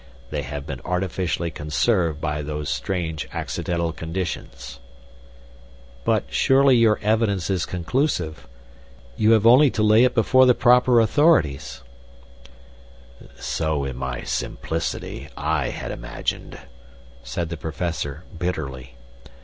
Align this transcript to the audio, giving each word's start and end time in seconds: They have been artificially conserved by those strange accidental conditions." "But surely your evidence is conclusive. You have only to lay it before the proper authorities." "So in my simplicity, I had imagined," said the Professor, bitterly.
They 0.31 0.41
have 0.41 0.65
been 0.65 0.81
artificially 0.83 1.51
conserved 1.51 2.19
by 2.19 2.41
those 2.41 2.71
strange 2.71 3.29
accidental 3.31 3.91
conditions." 3.93 4.79
"But 6.05 6.23
surely 6.33 6.75
your 6.75 6.97
evidence 7.03 7.51
is 7.51 7.67
conclusive. 7.67 8.47
You 9.15 9.33
have 9.33 9.45
only 9.45 9.69
to 9.69 9.83
lay 9.83 10.03
it 10.03 10.15
before 10.15 10.47
the 10.47 10.55
proper 10.55 10.99
authorities." 10.99 11.83
"So 13.35 13.85
in 13.85 13.95
my 13.95 14.23
simplicity, 14.23 15.29
I 15.37 15.69
had 15.69 15.91
imagined," 15.91 16.57
said 17.23 17.49
the 17.49 17.55
Professor, 17.55 18.23
bitterly. 18.35 18.95